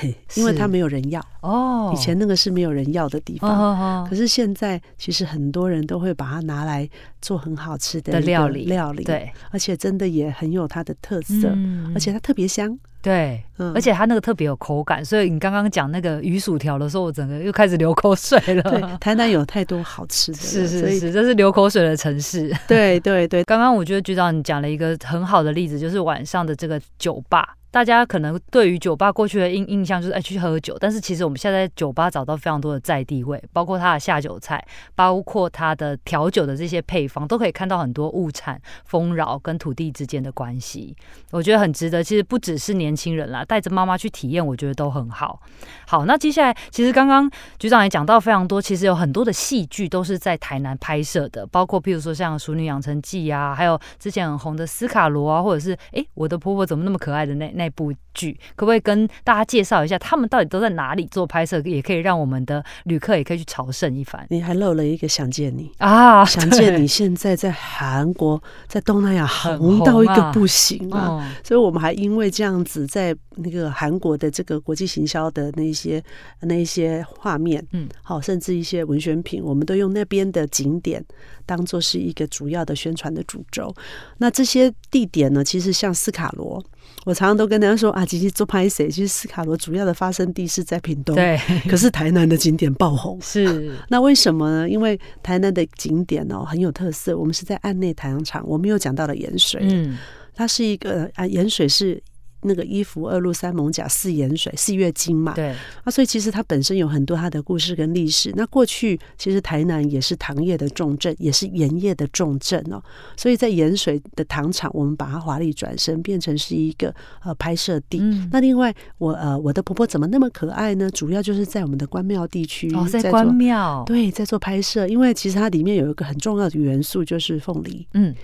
[0.00, 1.20] 对， 因为它没有人要。
[1.42, 1.92] 哦。
[1.94, 6.88] 以前那个是没有人要的地方，可是现在其实很多人都会把它拿来
[7.22, 11.48] 做很好吃的料理，料理对，而且真的也很有它的特色，
[11.94, 13.42] 而且它特别香，对，
[13.74, 15.04] 而且它那个特别有口感。
[15.04, 18.62] 所以你刚刚讲那个鱼薯条的时候，我整个又开始流口水了。
[18.62, 22.52] 对，台南有太多好吃的，是是是，这是流口水的城市。
[22.66, 27.54] 对对对， 刚刚我觉得局长你讲了一个很好的例子，就是晚上的这个酒吧。
[27.78, 34.60] 大家可能对于酒吧过去的印印象就是哎去喝酒，但是其实我们现在在酒吧找到非常多的在地味，包括它的下酒菜，
[34.96, 40.92] 包括它的调酒的这些配方，都可以看到很多物产丰饶跟土地之间的关系。
[41.30, 42.02] 我觉得很值得。
[42.02, 45.40] 其实不只是年轻人啦，带着妈妈去体验，我觉得都很好。
[45.86, 61.60] 好，那接下来其实刚刚局长也讲到非常多，其实有很多的戏剧都是在台南拍摄的，包括譬如说像《淑女养成记》啊，还有之前很红的《斯卡罗》啊，或者是哎我的婆婆怎么那么可爱的那那部剧，可不可以跟大家介绍一下他们到底都在哪里做拍摄？
[61.62, 64.26] 也可以让我们的旅客也可以去朝圣一番。
[64.30, 76.02] 你还漏了一个《想见你》啊，《想见你》现在在韩国，在东南亚红到一个不行啊，啊所以我们还因为这样子，在那个韩国的这个国际行销的那些
[76.40, 81.04] 那一些画面，嗯，好，甚至一些文宣品，我们都用那边的景点
[81.44, 83.74] 当做是一个主要的宣传的主轴。
[84.18, 86.64] 那这些地点呢，其实像斯卡罗。
[87.04, 91.40] 我常常都跟大家说啊，其实做拍摄，其实斯卡罗主要的发生地是在屏东，对。
[91.68, 93.72] 可是台南的景点爆红，是。
[93.88, 94.68] 那为什么呢？
[94.68, 97.16] 因为台南的景点哦很有特色。
[97.16, 99.96] 我们是在岸内台糖厂，我们又讲到了盐水，嗯，
[100.34, 102.02] 它是一个啊，盐水是。
[102.42, 108.32] 那个一氟二氯三艋甲四盐水四月经嘛，对啊，所以其实它本身有很多它的故事跟历史。
[108.36, 112.82] 那过去其实台南也是糖业的重镇，也是盐业的重镇哦。
[113.16, 117.98] 所以在盐水的糖厂，我们把它华丽转身，变成是一个呃拍摄地。
[118.00, 120.90] 嗯、那另外，我呃我的婆婆怎么那么可爱呢？
[120.90, 127.86] 主要就是在我们的关庙地区哦，在关庙对，在做拍摄，因为其实它里面有一个很重要的元素，就是凤梨。
[127.94, 128.14] 嗯。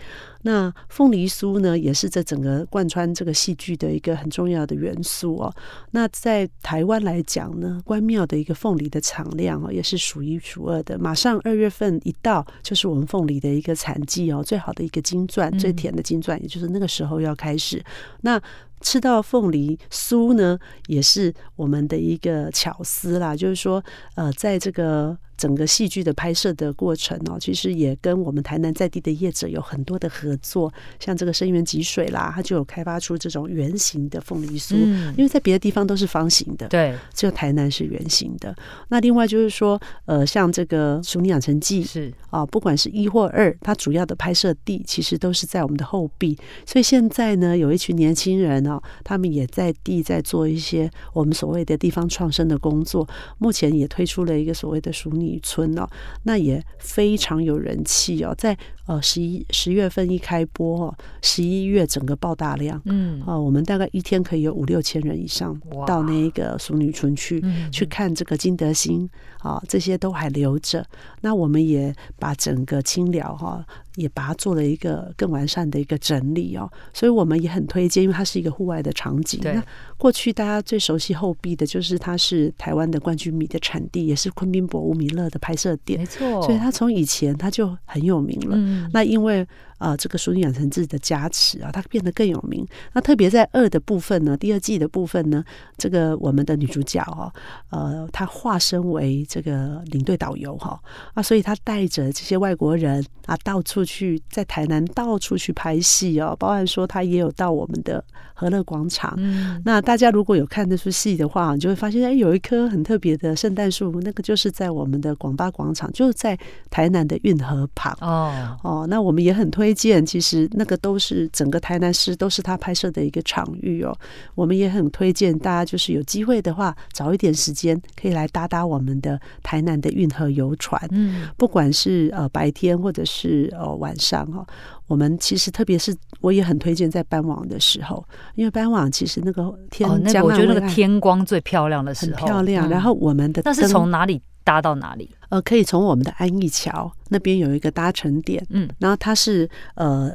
[0.47, 5.55] 那凤梨酥呢，也是这整个贯穿这个戏剧的一个很重要的元素哦。
[5.93, 10.99] 那在台湾来讲呢，关庙的一个凤梨的产量哦，也是数一数二的。
[10.99, 17.83] 马上二月份一到，就是我们凤梨的一个产季哦，最好的一个金钻，最甜的金钻，也就是那个时候要开始。
[18.21, 18.39] 那
[18.83, 23.83] 吃到凤梨酥呢，也是我们的一个巧思啦，就是说，
[24.15, 25.17] 呃，在这个。
[25.37, 38.55] 整个戏剧的拍摄的过程哦，其实也跟我们台南在地的业者有很多的合作，像这个生源集水啦，它就有开发出这种圆形的凤梨酥，嗯、因为在别的地方都是方形的，对，只有台南是圆形的。
[38.89, 55.24] 那另外就是说，呃，像这个《熟女养成记》是啊，不管是一或二，它主要的拍摄地其实都是在我们的后壁，所以现在呢，有一群年轻人哦，他们也在地在做一些我们所谓的地方创生的工作，目前也推出了一个所谓的熟女。
[55.25, 55.89] 女村哦，
[56.25, 69.09] 那也非常有人气哦，在呃十一十月份一开播哦，十一月整个爆大量，嗯，哦，我们大概一天可以有五六千人以上到那个淑女村去去看这个金德兴
[69.41, 70.85] 啊，这些都还留着。
[71.21, 73.65] 那我们也把整个清疗哈。
[73.97, 79.39] 也把它做了一个更完善的一个整理哦，所以我们也很推荐，因为它是一个户外的场景。
[79.41, 79.65] 对那
[79.97, 86.43] 过去大家最熟悉后壁的就是它是台湾的冠军米的产地，也是昆宾博物米乐的拍摄点，没错。
[86.43, 88.57] 所以它从以前它就很有名了。
[88.59, 89.47] 嗯、那因为
[89.85, 92.67] 啊、呃，这个《淑女养成记》的加持啊，它变得更有名。
[92.95, 95.45] 那特别在二的部分呢，第二季的部分呢，
[95.77, 97.31] 这个我们的女主角哦，
[97.69, 100.81] 呃，她化身为这个领队导游哈
[101.13, 109.13] 啊，所以她带着这些外国人啊，到处去在台南到处去拍戏哦，包含说她也有到我们的和乐广场。
[109.19, 116.39] 嗯，那大家如果有看这出戏的话，你就会发现哎，有一棵很特别的圣诞树，那个就是在我们的广巴广场，就是在
[116.71, 117.95] 台南的运河旁。
[118.01, 119.74] 哦哦，那我们也很推。
[119.75, 123.93] 推荐，其实那个都是整个台南市都是他拍摄的一个场域哦。
[124.37, 130.81] 我们也很推荐大家，就是有机会的话，早一点时间可以来搭搭我们的台南的运河游船。
[130.93, 134.47] 嗯，不管是呃白天或者是呃晚上哦，
[134.87, 138.07] 我们其实特别是我也很推荐在傍晚的时候，
[138.37, 142.69] 因为傍晚其实那个天，哦，那个我觉得那个天光最漂亮的时候，很漂亮。
[142.69, 144.23] 然后我们的那是从哪里？
[144.45, 145.11] 搭到哪里？
[145.31, 150.13] 呃，可以从我们的安义桥那边有一个搭乘点，嗯，然后它是呃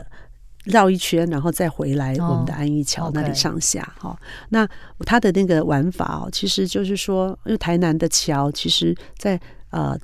[0.63, 4.25] 绕一圈，然后再回来我们的安义桥那里上下哈、哦 okay。
[4.49, 9.37] 那它的那个玩法哦，其实就是说，因为台南的桥，其实在
[9.71, 9.97] 呃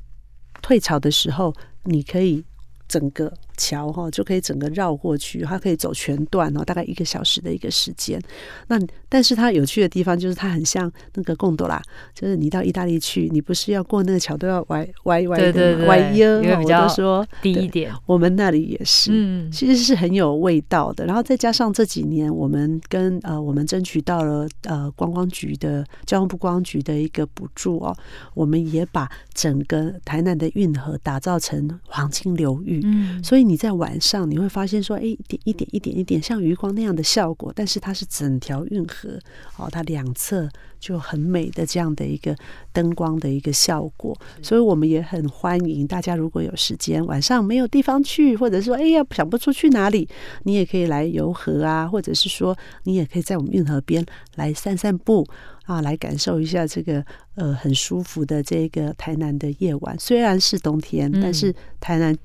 [0.61, 2.43] 退潮的时候，你可以
[2.87, 3.31] 整个。
[3.57, 8.21] 桥哈就可以整个绕过去，它可以走全段哦，大概一个小时的一个时间。
[8.67, 11.81] 那但是它有趣的地方就是它很像那个贡多拉，
[12.13, 17.93] 就是你到意大利去，你不是要过那个桥都要歪歪歪的歪腰，因为比较说低一点。
[18.05, 21.05] 我们那里也是，嗯，其实是很有味道的。
[21.05, 27.95] 然后再加上这几年我们跟呃我们争取到了呃观光局的交通部观光局的一个补助哦，
[28.33, 33.44] 我们也把整个台南的运河打造成黄金流域，嗯，所以。
[33.47, 39.19] 你在晚上你会发现说，哎，一点一点一点一点像余光那样的效果，但是它是整条运河
[39.57, 42.35] 哦，它两侧就很美的这样的一个
[42.73, 50.07] 灯光的一个效果，所以我们也很欢迎大家，如果有时间晚上没有地方去，或者说哎呀想不出去哪里，
[50.43, 54.05] 你也可以来游河啊，或者是说你也可以在我们运河边
[54.35, 55.25] 来散散步
[55.65, 57.05] 啊，来感受一下这个
[57.35, 59.95] 呃很舒服的这个台南的夜晚。
[59.99, 62.15] 虽然是冬天，但是台南。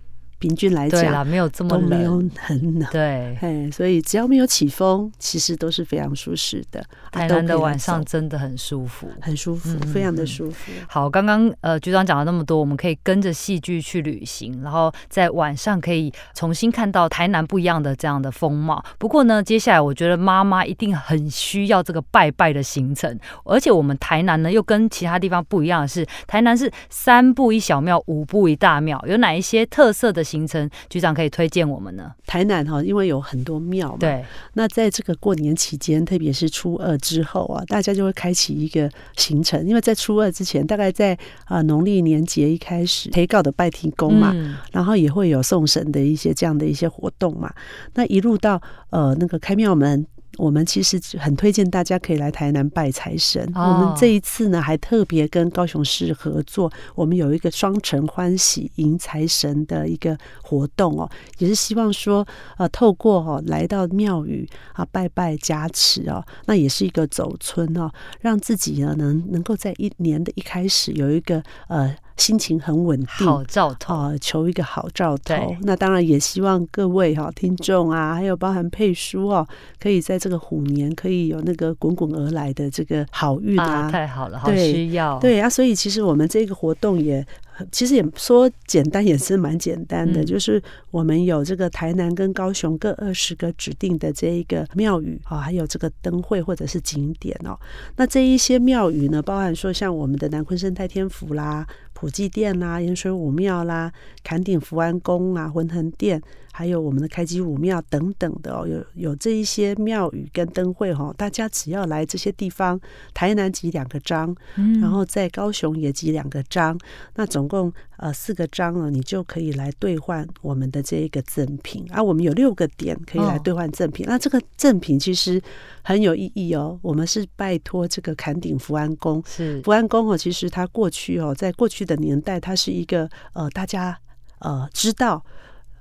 [0.40, 2.88] 平均来讲，没有这么冷，没有很冷。
[2.90, 6.82] 对，哎，所以只要没有起风，其实都是非常舒适的。
[7.12, 10.72] 台南的晚上真的很舒服，很舒服，嗯、非常的舒服。
[10.88, 18.82] 好，刚刚呃局长讲了那么多，我们可以跟着戏剧去旅行，然后在晚上可以重新看到台南不一样的这样的风貌。
[18.98, 32.12] 不过呢，接下来我觉得妈妈一定很需要这个拜拜的行程，而且我们台南呢又跟其他地方不一样的是，台南是三步一小庙，五步一大庙，有哪一些特色的行程局长可以推荐我们呢？
[32.26, 34.24] 台南哈，因为有很多庙嘛，对。
[34.54, 39.66] 那在这个过年期间，特别是初二之后啊，大家就会开启一个行程。
[39.66, 47.52] 因为在初二之前，大概在啊农历年节一开始，陪告的拜天公嘛、嗯，然后也会有送神的一些这样的一些活动嘛。
[47.94, 50.06] 那一路到呃那个开庙门。
[50.40, 53.46] 我们其实很推荐大家可以来台南拜财神。
[53.54, 62.26] 我们这一次呢，还特别跟高雄市合作，我们有一个双城欢喜迎财神的一个活动哦，也是希望说，
[62.56, 71.94] 呃，透过哦来到庙宇啊拜拜加持哦，那也是一个走春哦，让自己呢能能够在一年的一开始有一个呃。
[72.20, 75.56] 心情很稳定，好兆头啊，求一个好兆头。
[75.62, 79.46] 那当然也希望各位哈听众啊，还有包含佩书哦，
[79.80, 83.90] 可以在这个虎年可以有那个滚滚而来的这个好运啊，啊！
[83.90, 85.18] 太好了，好需要。
[85.18, 87.26] 对啊，所以其实我们这个活动也。
[87.70, 97.54] 其实也说简单也是蛮简单的，就是我们有这个台南跟高雄各二十个指定的这一个庙宇啊，还有这个灯会或者是景点哦。
[97.96, 101.66] 那这一些庙宇呢，包含说像我们的南昆生太天府啦、
[102.00, 103.92] 普济殿啦、盐水武庙啦、
[104.24, 106.22] 坎顶福安宫啊、文衡殿。
[106.60, 112.78] 还有我们的开基武庙等等的哦，有有这一些庙宇跟灯会哈，大家只要来这些地方，
[113.14, 114.36] 台南集两个章，
[114.78, 116.78] 然后在高雄也集两个章，
[117.14, 122.02] 那总共呃四个章呢，你就可以来兑换我们的这一个赠品啊。
[122.02, 125.40] 我们有六个点可以来兑换赠品，那这个赠品其实
[125.82, 126.78] 很有意义哦。
[126.82, 133.98] 我们是拜托这个坎顶福安宫，是福安宫哦，其实它过去哦，在过去的年代，它是一个呃大家
[134.40, 135.24] 呃知道。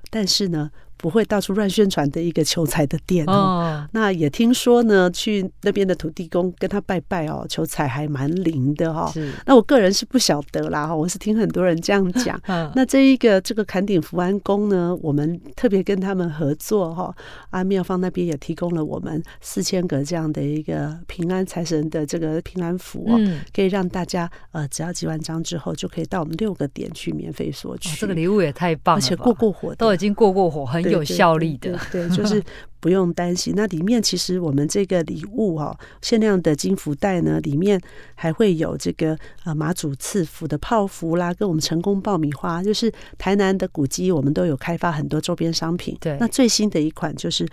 [0.10, 3.88] 但是呢，不会到处乱宣传的一个求财的店哦。
[3.94, 9.10] 那也听说呢，去那边的土地公跟他拜拜哦，求财还蛮灵的哈。
[9.14, 9.32] 是。
[9.46, 12.38] 那我个人是不晓得啦哈，我是听很多人这样讲。
[12.76, 17.16] 那这一个这个坎顶福安宫呢，我们特别跟他们合作哈。
[17.52, 23.18] 阿妙方那边也提供了我们四千个这样的一个平安财神的这个平安符哦，
[23.56, 27.96] 可以让大家呃只要集完章之后，就可以到我们六个点去免费索取。
[27.98, 30.89] 这个礼物也太棒了，而且过过火都已经过过火，很。
[30.92, 32.42] 有效力的，对，就是
[32.80, 33.54] 不用担心。
[33.56, 37.80] 那里面其实我们这个礼物哦，限量的金福袋呢，里面
[38.16, 45.98] 还会有这个呃马祖赐福的泡芙啦，跟我们成功爆米花，就是台南的古迹，我们都有开发很多周边商品。
[46.00, 47.48] 对，那最新的一款就是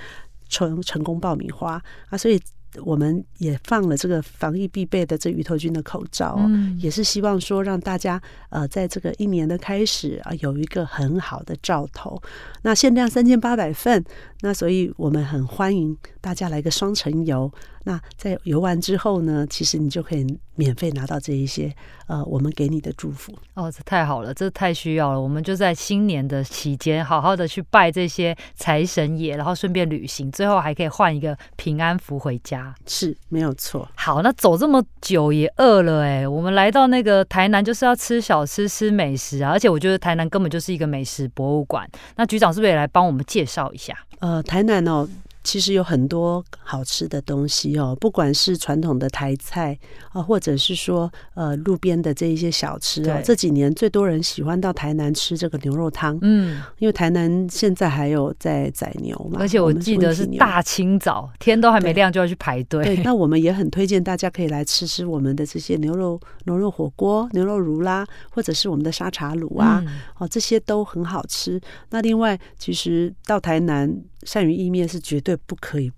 [0.48, 2.40] 成成功爆米花啊，所以
[2.82, 12.20] 我们也放了这个防疫必备的这鱼头菌的口罩，哦，嗯，也是希望说让大家呃，在这个一年的开始啊，有一个很好的兆头。
[12.62, 14.04] 那限量三千八百份，
[14.40, 17.50] 那所以我们很欢迎大家来个双城游。
[17.86, 20.26] 那在游完之后呢，其实你就可以
[20.56, 21.72] 免费拿到这一些
[22.08, 23.32] 呃，我们给你的祝福。
[23.54, 25.20] 哦，这太好了，这太需要了。
[25.20, 32.74] 我们就在新年的期间，好好的去拜这些财神爷，然后顺便旅行，最后还可以换一个平安符回家。
[32.86, 33.88] 是，没有错。
[33.94, 41.88] 好，那走这么久也饿了哎，我们来到那个台南就是要吃小吃、吃美食啊，而且我觉得台南根本就是一个美食博物馆。
[42.16, 43.96] 那局长是不是也来帮我们介绍一下？
[44.18, 45.08] 呃，台南哦。
[45.46, 49.78] 其实有很多好吃的东西哦，不管是传统的台菜
[50.10, 53.20] 啊，或者是说呃路边的这一些小吃哦。
[53.22, 62.82] 这几年最多人喜欢到台南吃这个牛肉汤，嗯，因为台南现在还有在宰牛嘛，而且我记得是大清早，天都还没亮就要去排队。
[62.82, 69.80] 对，那我们也很推荐大家可以来吃吃我们的这些牛肉牛肉火锅、牛肉炉啦，或者是我们的沙茶卤啊，
[70.18, 71.60] 哦，这些都很好吃。
[71.90, 73.96] 那另外，其实到台南。
[74.26, 75.90] 善于意面是绝对不可以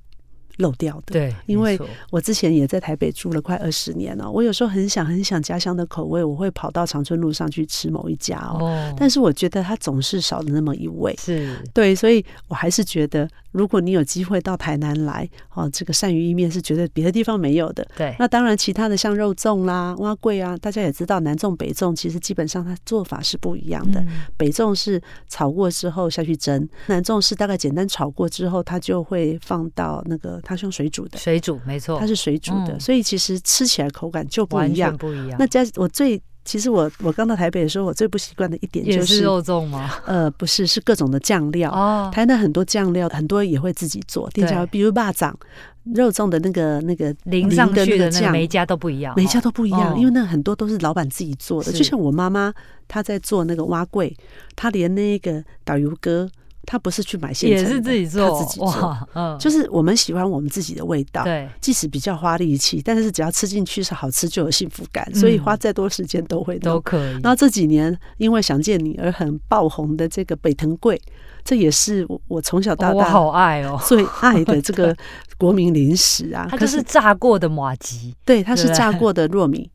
[0.59, 1.79] 漏掉的，对，因为
[2.11, 13.29] 我之前也在台北住了快二十年了，我有时候很想很想家乡的口味，我会跑到长春路上去吃某一家哦，但是我觉得它总是少了那么一味，是对，所以我还是觉得。
[13.51, 17.85] 如果你有机会到台南来，哦，这个鳝鱼意面是绝对别的地方没有的。
[17.97, 24.01] 对，那当然其他的像肉粽啦、蛙桂啊，大家也知道南粽北粽其实基本上它做法是不一样的。
[24.03, 24.07] 嗯、
[24.37, 35.37] 北粽是炒过之后下去蒸，南粽是大概简单炒过之后，它就会放到那个它是用水煮的，水煮没错，它是水煮的，嗯、所以其实吃起来口感就不一样，不一样。
[35.39, 36.21] 那加我最。
[36.45, 39.91] 其实我我刚到台北的时候，我最不习惯的一点就是，是肉粽吗？
[40.07, 41.71] 呃，不是，是各种的酱料。
[41.71, 44.31] 哦，台南很多酱料，很多也会自己做。
[44.31, 45.39] 店家比如霸掌，
[45.95, 51.71] 肉粽的那个那个淋上去的那个，每一家都不一样，每一家都不一样，因为那很多都是老板自己做的。
[51.71, 52.51] 就像我妈妈
[52.87, 54.17] 她在做那个蛙桂，
[54.57, 56.31] 她连那个导游哥。
[56.71, 67.13] 他不是去买现成的，也是自己做，他自己做，嗯，就是我们喜欢我们自己的味道，对，即使比较花力气，但是只要吃进去是好吃就有幸福感，所以花再多时间都会都可以。
[67.23, 71.01] 然后这几年因为想见你而很爆红的这个北藤贵，
[71.43, 73.81] 这也是我我从小到大我好爱哦。
[73.89, 74.95] 最爱的这个
[75.39, 79.71] 国民零食啊， 它就是炸过的马吉，对，它是炸过的糯米，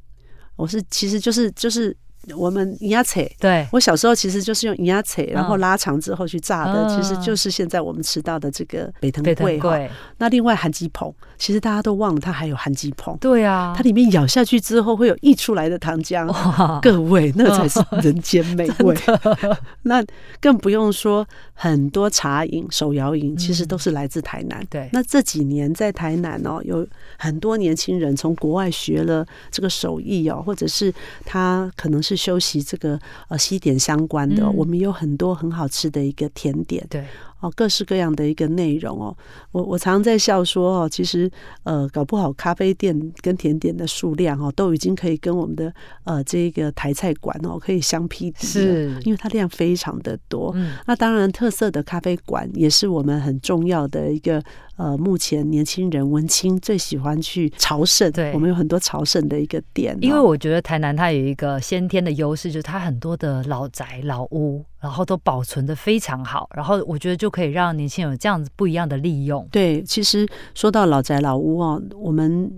[0.56, 1.98] 我是其实就是就是。
[2.38, 9.22] 我们银牙菜，对，我小时候其实就是用银牙菜，然后拉长之后去炸的，其实就是现在我们吃到的这个北藤
[9.60, 9.90] 贵。
[10.20, 13.18] 那另外韩鸡棚，其实大家都忘了它还有韩鸡棚。
[13.20, 18.98] 对啊，它里面咬下去之后会有溢出来的糖浆，各位那才是人间美味。
[19.84, 20.02] 那
[20.40, 24.66] 更不用说很多茶饮、手摇饮，其实都是来自台南。
[24.70, 30.94] 对，那这几年在台南哦，有很多年轻人从国外学了这个手艺哦，或者是
[31.26, 32.13] 他可能是。
[32.16, 37.06] 休息这个呃西点相关的，嗯、我们有很多很好吃的一个甜点，对
[37.44, 39.16] 哦，各式各样的一个内容哦。
[39.52, 41.30] 我我常常在笑说哦，其实
[41.64, 45.72] 呃搞不好咖啡店跟甜点的数量哦，都已经可以跟我们的
[46.06, 50.52] 呃这个台菜馆哦可以相媲敌，是因为它量非常的多。
[50.56, 54.42] 嗯、那当然特色的咖啡馆也是我们很重要的一个。
[54.76, 59.96] 呃，目前年轻人文青最喜欢去朝圣，对，我们有很多朝圣的一个点。
[60.02, 69.48] 因为我觉得台南它有一个先天的优势，就是它很多的老宅老屋，然后都保存的非常好，然后我觉得就可以让年轻人有这样子不一样的利用。
[69.50, 72.52] 对，其实说到老宅老屋啊，我们。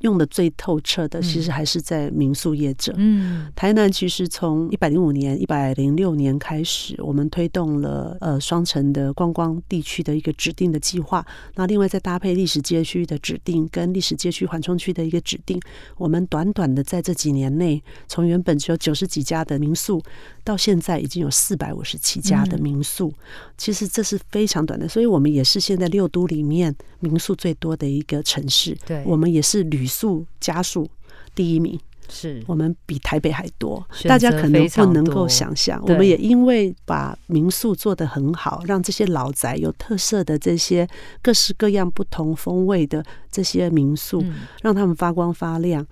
[0.00, 2.94] 用的最透彻的，其实还是在民宿业者。
[2.96, 11.22] 嗯，台南其实从一百零五年、一百零六年开始，我们推动了呃双城的观光地区的一个指定的计划。
[11.56, 15.60] 那另外再搭配历史街区的指定跟历史街区缓冲区的一个指定，
[15.98, 20.02] 我们短短的在这几年内，从原本只有九十几家的民宿，
[20.42, 23.12] 到现在已经有四百五十七家的民宿。
[23.58, 28.74] 其实这是非常短的，所以我们也是现在六都里面民宿最多的一个城市。
[28.86, 29.89] 对，我们也是旅。
[29.90, 30.88] 宿家数
[31.34, 31.78] 第一名，
[32.08, 35.80] 是我们比台北还多，大家可能不能够想象。
[35.86, 40.88] 我们也因为把民宿做得很好，让这些老宅有特色的这些
[41.20, 44.24] 各式各样不同风味的这些民宿，
[44.62, 45.86] 让他们发光发亮。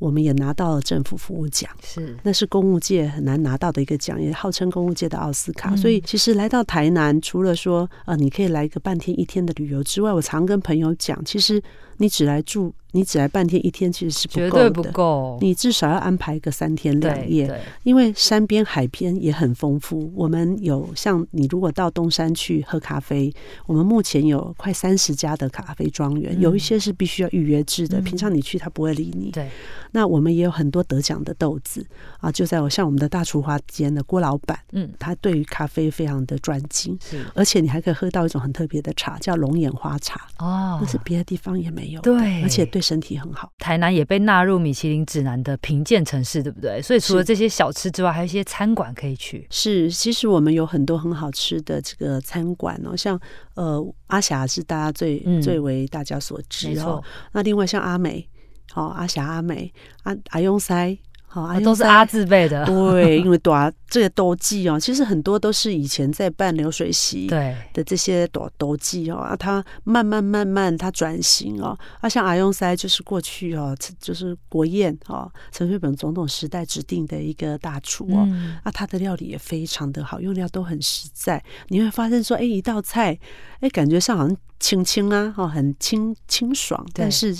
[0.00, 5.74] 我们也拿到了政府服务奖，是那是公务界很难拿到的一个奖，也号称公务界的奥斯卡。
[5.76, 11.62] 所以其实来到台南，除了说呃你可以来一个半天一天的旅游之外，我常跟朋友讲，其实
[11.98, 12.74] 你只来住。
[12.94, 15.36] 你只来半天一天其实是不够的，绝对不够。
[15.40, 20.12] 你至少要安排个三天两夜，因为山边海边也很丰富。
[20.14, 23.34] 我们有像你如果到东山去喝咖啡，
[23.66, 29.32] 我们目前有快三十家的咖啡庄园，有一些是必须要预约制的，平常你去他不会理你。
[29.32, 29.50] 对，
[29.90, 31.84] 那我们也有很多得奖的豆子
[32.20, 40.28] 啊，就在我像我们的大厨花间的郭老板，嗯，他对于咖啡非常的专精，是，而且你还可以喝到一种很特别的茶，叫龙眼花茶。
[40.38, 43.50] 哦，那是别的地方也没有，对，而且对身体很好。
[43.58, 46.82] 台南也被纳入米其林指南的评鉴城市，对不对？
[46.82, 49.46] 所以除了这些小吃之外，还有一些餐馆可以去。
[49.50, 53.18] 是，其实我们有很多很好吃的这个餐馆哦，像
[53.54, 57.02] 呃阿霞是大家最、嗯、最为大家所知哦。
[57.32, 58.28] 那另外像阿美，
[58.72, 59.72] 好、哦、阿霞阿美
[60.02, 60.98] 阿阿雍塞。
[61.42, 62.64] 啊，都是阿字辈的。
[62.66, 78.28] 对，因为 多这个斗记哦，其实很多都是以前在办流水席对的这些多斗记哦，啊，他慢慢慢慢他转型哦，啊，像阿雍塞就是过去哦，就是国宴哦，陈水扁总统时代指定的一个大厨哦，
[78.62, 83.18] 啊，他的料理也非常的好，用料都很实在，你会发现说，哎，一道菜，
[83.60, 87.34] 哎，感觉上好像清清啊，哦，很清清爽，但是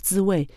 [0.00, 0.48] 滋味。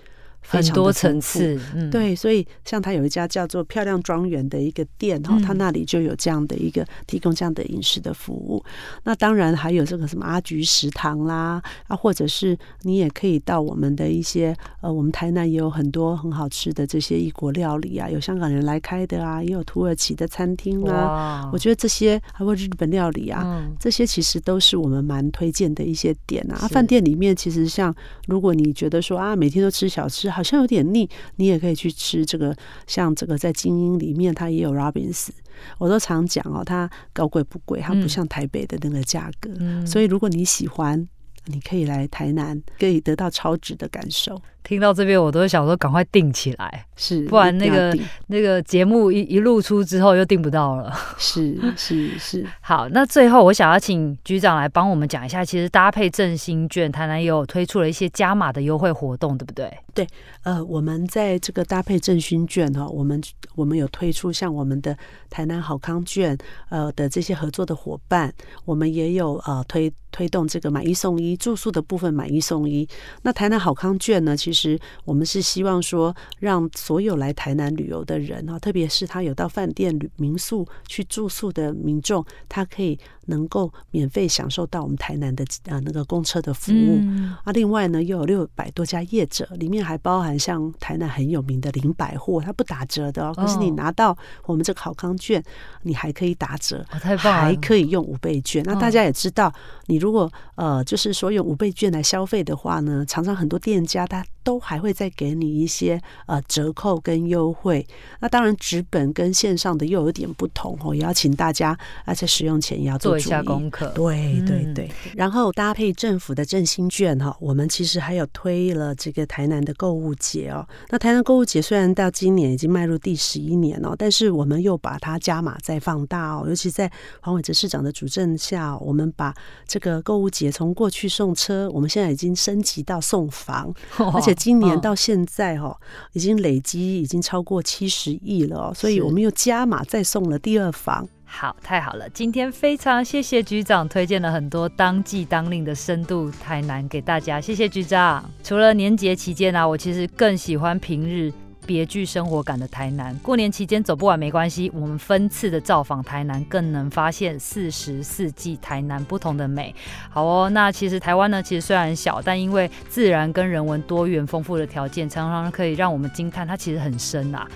[0.44, 8.62] 很多层次，嗯，对，所以像他有一家叫做漂亮庄园的一个店哈，他那里就有这样的一个提供这样的饮食的服务。
[9.04, 21.50] 那当然还有这个什么阿菊食堂啦，啊，或者是你也可以到我们的一些呃，我们台南也有很多很好吃的这些异国料理啊，有香港人来开的啊，也有土耳其的餐厅啊。
[21.54, 26.68] 我觉得这些还有日本料理啊，这些其实都是我们蛮推荐的一些点啊。
[26.68, 27.96] 饭店里面其实像
[28.28, 30.31] 如果你觉得说啊，每天都吃小吃。
[30.32, 32.56] 好像有点腻，你也可以去吃这个，
[32.88, 35.30] 像这个在精英里面，它也有 Robins，
[35.78, 41.08] 我都常讲哦，它高贵不贵，它不像台北的那个价格，嗯、所以如果你喜欢，
[41.46, 44.42] 你可以来台南，可以得到超值的感受。
[44.64, 47.98] 听到这边，我都想说赶快订起来，是，不然那个
[48.28, 50.94] 那个节目一一露出之后又订不到了。
[51.18, 52.46] 是是是。
[52.62, 59.72] 好，那最后我想要请局长来帮我们讲一下，其实搭配振兴券，台南也有推出了一些加码的优惠活动，对不对？
[59.94, 60.08] 对，
[60.44, 63.22] 呃，我们在这个搭配振兴券哈，我们
[63.56, 64.98] 我们有推出像我们的
[65.30, 66.38] 台南好康券，
[66.70, 68.34] 呃的这些合作的伙伴，
[68.64, 72.88] 我们也有呃推推动这个买一送一住宿的部分买一送一。
[73.24, 86.98] 那台南好康券呢，其实其实我们是希望说，让所有来台南旅游的人啊，特别是他有到饭店、旅民宿去住宿的民众，他可以能够免费享受到我们台南的呃那个公车的服务。
[87.02, 93.34] 嗯、啊，另外呢，又有六百多家业者，里面还包含像台南很有名的林百货，它不打折的哦。
[93.36, 95.44] 可是你拿到我们这个好康券，
[95.84, 98.64] 你还可以打折，哦、太棒了，还可以用五倍券。
[98.66, 99.54] 那大家也知道，
[99.88, 104.26] 你如果呃就是说用五倍券来消费的话呢，常常很多店家他。
[104.44, 107.86] 都还会再给你一些呃折扣跟优惠，
[108.22, 113.88] 那当然纸本跟线上的又有点不同哦，也要请大家而且使用前也要做，做一下功课。
[113.96, 120.68] 对对对，嗯、然后搭配政府的振兴券哈，我们其实还有推了这个台南的购物节哦。
[120.90, 126.92] 那台南购物节虽然到今年已经迈入第十一年哦，但是我们又把它加码再放大哦，尤其在
[127.22, 129.34] 黄伟哲市长的主政下，我们把
[129.66, 133.74] 这个购物节从过去送车，我们现在已经升级到送房，
[134.14, 134.36] 而且。
[134.42, 135.78] 今年到现在哈，
[136.14, 141.08] 已经累积已经超过七十亿了哦，所以我们又加码再送了第二房。
[141.34, 142.10] 好，太好了！
[142.10, 148.30] 今天非常谢谢局长推荐了很多当季当令的深度台南给大家，谢谢局长。
[148.44, 151.32] 除了年节期间啊，我其实更喜欢平日。
[151.64, 159.74] 别具生活感的台南，过年期间走不完没关系，我们分次的造访台南，更能发现四时四季台南不同的美。
[160.10, 167.48] 好哦，那其实台湾呢，其实虽然小，但因为自然跟人文多元丰富的条件，常常可以让我们惊叹它其实很深啊。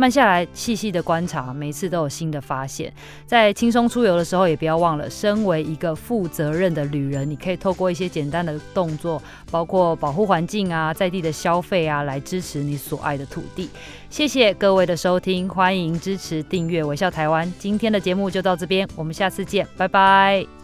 [0.00, 2.92] 慢下来，细细的观察，每次都有新的发现。
[3.26, 9.20] 在轻松出游的时候，也不要忘了，身为一个负责任的旅人，你可以透过一些简单的动作，
[9.50, 13.68] 包括保护环境啊，在地的消费啊，来支持你所爱的土地。
[14.08, 17.52] 谢谢各位的收听，欢迎支持订阅微笑台湾。
[17.58, 20.57] 今天的节目就到这边，我们下次见，拜拜。